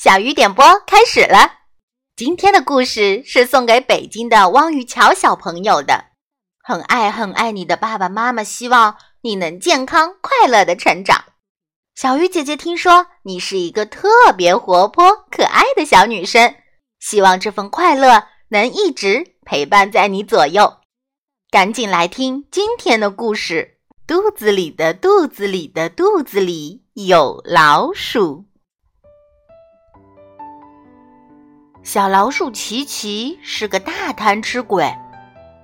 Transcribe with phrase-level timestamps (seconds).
[0.00, 1.54] 小鱼点播开始了。
[2.14, 6.04] 今天的故事是送给北京的汪玉桥小朋友的。
[6.62, 11.24] 很爱很爱你的爸爸妈妈，希望你能健康快乐的成长。
[11.96, 16.54] 小鱼姐姐听说你是一个特别活泼可爱的小女生，
[17.00, 20.74] 希望这份快乐能一直陪伴在你左右。
[21.50, 28.44] 赶紧来听今天的故事：肚子里的肚子里的肚子里有老鼠。
[31.88, 34.94] 小老鼠琪琪是个大贪吃鬼，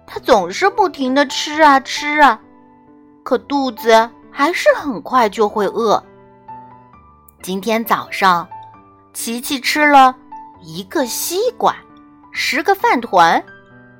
[0.06, 2.40] 它总是不停的吃啊吃啊，
[3.22, 6.02] 可肚子还是很快就会饿。
[7.42, 8.48] 今天早上，
[9.12, 10.16] 琪琪吃了
[10.62, 11.76] 一个西瓜，
[12.32, 13.44] 十个饭团，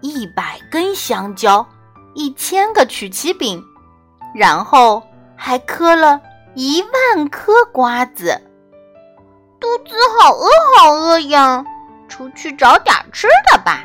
[0.00, 1.68] 一百根香蕉，
[2.14, 3.62] 一千个曲奇饼，
[4.34, 5.02] 然后
[5.36, 6.18] 还嗑了
[6.54, 8.40] 一万颗瓜子，
[9.60, 11.62] 肚子好饿好饿呀！
[12.14, 13.84] 出去找点吃的吧。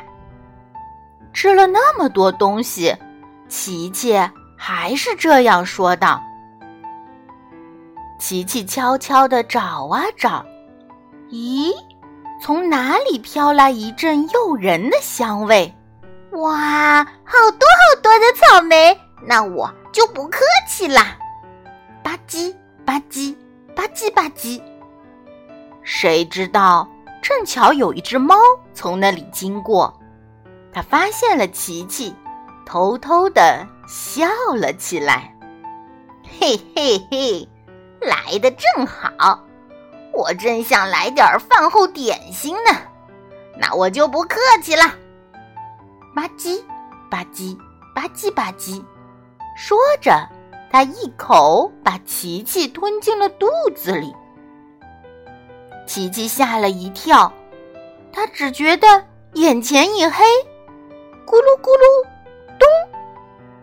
[1.32, 2.96] 吃了那么多东西，
[3.48, 4.16] 琪琪
[4.56, 6.22] 还是这样说道。
[8.20, 10.44] 琪琪悄悄地找啊找，
[11.28, 11.72] 咦，
[12.40, 15.74] 从哪里飘来一阵诱人的香味？
[16.30, 18.96] 哇，好多好多的草莓！
[19.26, 21.18] 那我就不客气啦。
[22.04, 23.34] 吧唧吧唧
[23.74, 24.62] 吧唧吧唧，
[25.82, 26.88] 谁知道？
[27.22, 28.36] 正巧有一只猫
[28.72, 29.98] 从那里经过，
[30.72, 32.14] 它发现了琪琪，
[32.64, 35.36] 偷偷的笑了起来。
[36.38, 37.48] 嘿嘿嘿，
[38.00, 39.44] 来的正好，
[40.12, 42.72] 我正想来点饭后点心呢，
[43.58, 44.84] 那我就不客气了。
[46.14, 46.62] 吧唧
[47.10, 47.56] 吧唧
[47.94, 48.82] 吧唧吧唧，
[49.56, 50.26] 说着，
[50.70, 54.14] 它一口把琪琪吞进了肚子里。
[55.90, 57.32] 琪琪吓了一跳，
[58.12, 58.86] 他只觉得
[59.32, 60.24] 眼前一黑，
[61.26, 62.06] 咕噜咕噜，
[62.60, 62.68] 咚！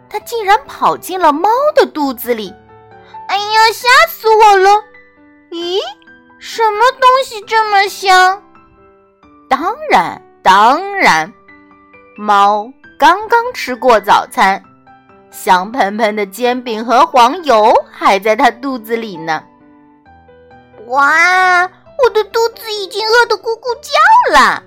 [0.09, 2.53] 他竟然跑进了猫的肚子里！
[3.29, 4.69] 哎呀，吓死我了！
[5.51, 5.79] 咦，
[6.37, 8.43] 什么东西这么香？
[9.49, 11.31] 当然，当然，
[12.17, 12.69] 猫
[12.99, 14.61] 刚刚吃过早餐，
[15.31, 19.41] 香喷喷的煎饼和黄油还在它肚子里呢。
[20.87, 21.71] 哇！
[22.03, 24.63] 我的肚子已经饿得咕咕叫了，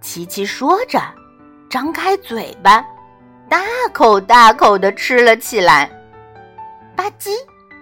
[0.00, 1.00] 琪琪说着，
[1.68, 2.84] 张开嘴巴，
[3.48, 3.60] 大
[3.92, 5.90] 口大口的吃了起来。
[6.96, 7.30] 吧唧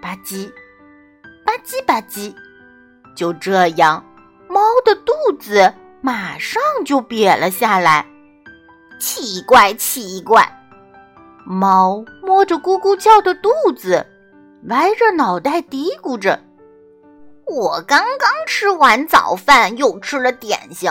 [0.00, 0.50] 吧唧，
[1.44, 2.34] 吧唧吧唧，
[3.14, 4.02] 就这样，
[4.48, 8.04] 猫的肚子马上就瘪了下来。
[8.98, 10.48] 奇怪奇怪，
[11.44, 14.06] 猫摸着咕咕叫的肚子，
[14.68, 16.40] 歪着脑袋嘀咕着。
[17.54, 20.90] 我刚刚吃完早饭，又吃了点心，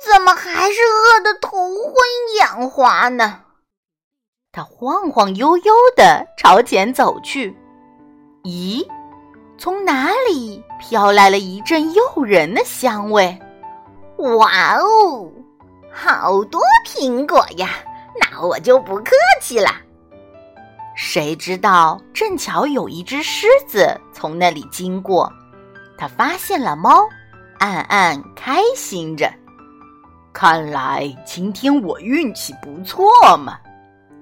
[0.00, 1.94] 怎么还是饿得头昏
[2.36, 3.40] 眼花呢？
[4.52, 7.56] 他晃晃悠悠地朝前走去。
[8.44, 8.86] 咦，
[9.58, 13.36] 从哪里飘来了一阵诱人的香味？
[14.18, 15.28] 哇哦，
[15.92, 17.68] 好多苹果呀！
[18.20, 19.10] 那我就不客
[19.42, 19.70] 气了。
[20.94, 25.32] 谁知道，正巧有一只狮子从那里经过。
[26.04, 27.08] 他发现了猫，
[27.60, 29.32] 暗暗开心着。
[30.34, 33.58] 看来今天我运气不错嘛！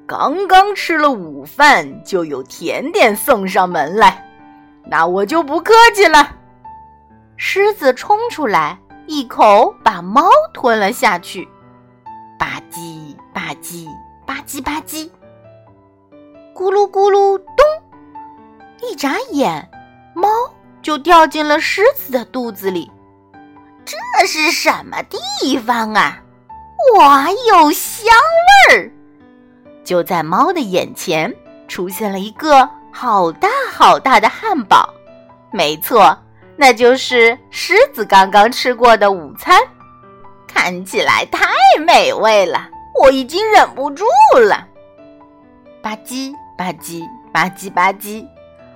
[0.07, 4.25] 刚刚吃了午饭，就有甜点送上门来，
[4.87, 6.37] 那我就不客气了。
[7.37, 8.79] 狮子冲出来，
[9.09, 11.49] 一口把猫吞了下去。
[12.39, 13.89] 吧唧吧唧
[14.25, 15.11] 吧唧吧唧，
[16.55, 17.67] 咕噜咕噜咚！
[18.89, 19.69] 一眨眼，
[20.15, 20.29] 猫。
[20.83, 22.91] 就掉进了狮子的肚子里，
[23.85, 26.19] 这是什么地方啊？
[26.97, 28.13] 哇，有香
[28.69, 28.91] 味儿！
[29.85, 31.33] 就在猫的眼前
[31.69, 34.93] 出现了一个好大好大的汉堡，
[35.53, 36.17] 没错，
[36.57, 39.61] 那就是狮子刚刚吃过的午餐，
[40.47, 41.47] 看起来太
[41.87, 42.69] 美味了，
[43.01, 44.05] 我已经忍不住
[44.49, 44.67] 了。
[45.81, 48.27] 吧唧吧唧吧唧吧唧。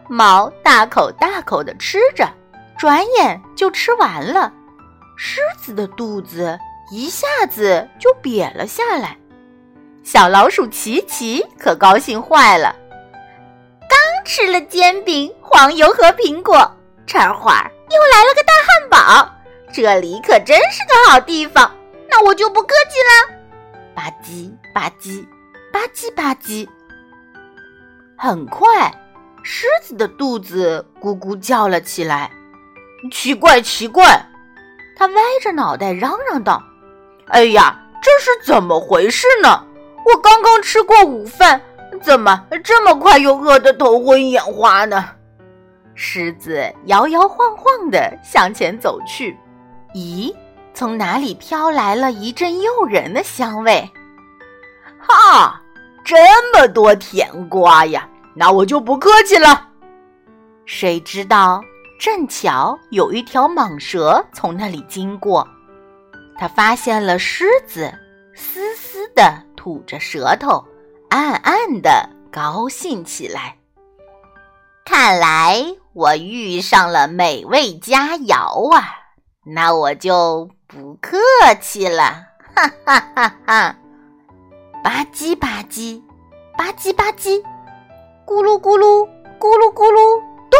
[0.08, 2.28] 猫大口大口的吃着，
[2.78, 4.52] 转眼就吃完了。
[5.16, 6.58] 狮子的肚子
[6.90, 9.16] 一下子就瘪了下来。
[10.04, 12.76] 小老鼠琪琪可高兴坏了，
[13.88, 16.70] 刚吃了煎饼、黄油和苹果，
[17.06, 19.34] 这会儿又来了个大汉堡，
[19.72, 21.74] 这里可真是个好地方。
[22.08, 23.36] 那我就不客气了。
[23.94, 25.26] 吧唧吧唧
[25.72, 26.68] 吧唧吧唧，
[28.16, 28.92] 很快。
[29.48, 32.32] 狮子的肚子咕咕叫了起来，
[33.12, 34.20] 奇怪奇怪，
[34.98, 36.60] 他歪着脑袋嚷嚷道
[37.30, 39.64] ：“哎呀，这是怎么回事呢？
[40.04, 41.62] 我刚刚吃过午饭，
[42.02, 45.10] 怎么这么快又饿得头昏眼花呢？”
[45.94, 49.38] 狮子摇摇晃晃地向前走去，
[49.94, 50.34] 咦，
[50.74, 53.88] 从哪里飘来了一阵诱人的香味？
[54.98, 55.62] 哈，
[56.04, 56.16] 这
[56.52, 58.08] 么多甜瓜呀！
[58.36, 59.68] 那我就不客气了。
[60.66, 61.62] 谁知道，
[61.98, 65.48] 正巧有一条蟒蛇从那里经过，
[66.36, 67.92] 它发现了狮子，
[68.34, 70.62] 嘶嘶地吐着舌头，
[71.08, 73.56] 暗暗地高兴起来。
[74.84, 78.84] 看来我遇上了美味佳肴啊！
[79.44, 81.16] 那我就不客
[81.60, 83.76] 气了，哈哈哈哈！
[84.84, 86.02] 吧唧吧唧，
[86.56, 87.42] 吧唧吧唧，
[88.26, 89.08] 咕噜咕噜，
[89.38, 90.20] 咕噜咕噜，
[90.50, 90.58] 咚！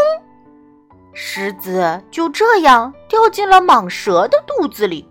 [1.12, 5.08] 狮子就这样掉进了蟒蛇的肚子里。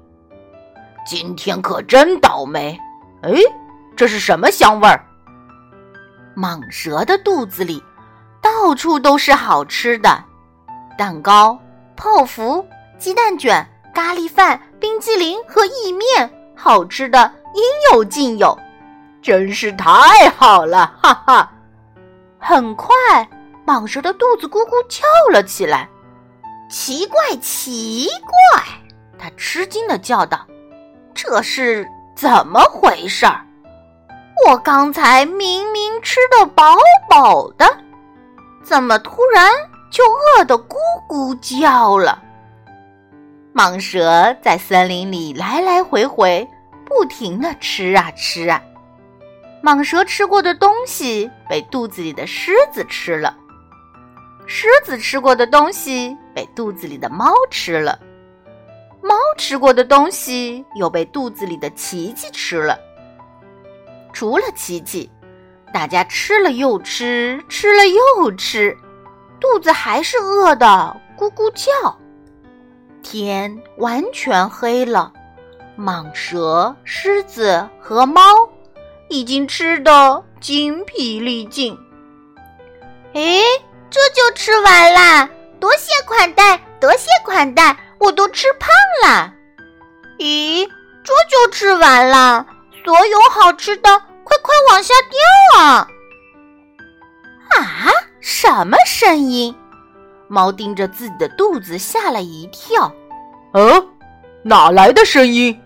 [1.06, 2.80] 今天可真倒霉！
[3.24, 3.34] 哎，
[3.94, 5.06] 这是什么香味儿？
[6.34, 7.84] 蟒蛇的肚子里
[8.42, 10.24] 到处都是好吃的，
[10.98, 11.60] 蛋糕、
[11.98, 12.66] 泡芙、
[12.98, 17.62] 鸡蛋卷、咖喱饭、冰激凌和意面，好吃的应
[17.92, 18.58] 有尽有。
[19.22, 21.52] 真是太好了，哈哈！
[22.48, 22.94] 很快，
[23.66, 25.04] 蟒蛇的肚子咕咕叫
[25.34, 25.90] 了起来。
[26.70, 28.62] 奇怪，奇怪！
[29.18, 30.46] 它吃惊的叫道
[31.12, 33.44] ：“这是怎么回事儿？
[34.46, 36.76] 我刚才明明吃得饱
[37.10, 37.66] 饱的，
[38.64, 39.52] 怎么突然
[39.90, 40.76] 就饿得咕
[41.10, 42.22] 咕叫了？”
[43.56, 46.48] 蟒蛇在森林里来来回回，
[46.86, 48.62] 不停的吃啊吃啊。
[49.66, 53.36] 蟒蛇吃过的东西被肚子里的狮子吃了，
[54.46, 58.00] 狮子吃过的东西被肚子里的猫吃了，
[59.02, 62.78] 猫吃过的东西又被肚子里的琪琪吃了。
[64.14, 65.10] 除了琪琪，
[65.74, 68.78] 大家吃了又吃，吃了又吃，
[69.40, 71.98] 肚子还是饿的咕咕叫。
[73.02, 75.12] 天完全黑了，
[75.76, 78.22] 蟒蛇、狮子和猫。
[79.08, 81.78] 已经吃得精疲力尽，
[83.14, 83.42] 哎，
[83.90, 85.30] 这就吃完啦！
[85.60, 88.70] 多谢款待，多谢款待，我都吃胖
[89.04, 89.34] 了。
[90.18, 90.68] 咦，
[91.04, 92.46] 这就吃完啦？
[92.84, 94.94] 所有好吃的，快快往下
[95.54, 95.88] 掉啊！
[97.58, 99.56] 啊，什么声音？
[100.28, 102.92] 猫盯着自己的肚子，吓了一跳。
[103.54, 103.88] 呃，
[104.44, 105.60] 哪来的声音？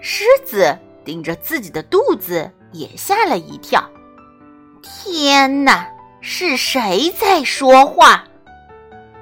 [0.00, 2.50] 狮子盯着自己的肚子。
[2.72, 3.82] 也吓了一跳，
[4.82, 5.86] 天哪，
[6.20, 8.24] 是谁在说话？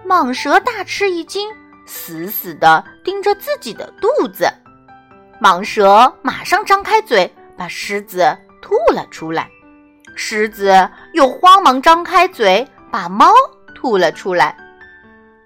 [0.07, 1.49] 蟒蛇大吃一惊，
[1.87, 4.49] 死死地盯着自己的肚子。
[5.41, 9.51] 蟒蛇马上张开嘴，把狮子吐了出来。
[10.15, 13.33] 狮子又慌忙张开嘴，把猫
[13.75, 14.57] 吐了出来。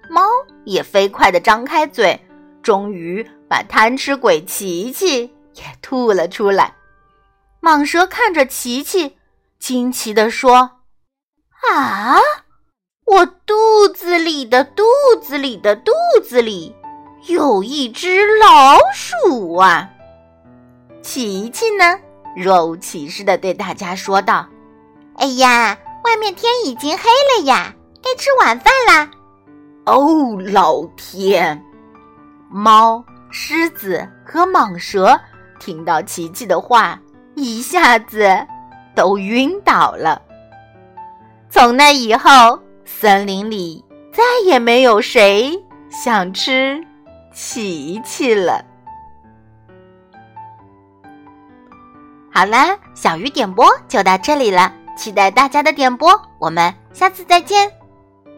[0.09, 0.21] 猫
[0.63, 2.19] 也飞快地张开嘴，
[2.61, 5.23] 终于把贪吃鬼琪琪
[5.55, 6.73] 也吐了出来。
[7.61, 9.17] 蟒蛇看着琪琪，
[9.59, 10.79] 惊奇地说
[11.69, 12.17] ：“啊，
[13.05, 14.83] 我肚子里的肚
[15.21, 15.91] 子里的肚
[16.23, 16.75] 子里
[17.27, 19.91] 有一只老鼠啊！”
[21.03, 21.99] 琪琪呢，
[22.35, 24.47] 若无其事地对大家说道
[25.17, 29.11] ：“哎呀，外面天已经黑了呀，该吃晚饭啦！”
[29.85, 31.63] 哦，老天！
[32.49, 35.19] 猫、狮子和蟒蛇
[35.59, 36.99] 听到琪琪的话。
[37.35, 38.29] 一下子
[38.95, 40.21] 都晕倒了。
[41.49, 46.81] 从那以后，森林里再也没有谁想吃
[47.33, 48.63] 琪琪了。
[52.33, 56.09] 好啦，小鱼点播就到这里了，期待大家的点播，
[56.39, 57.80] 我们下次再见。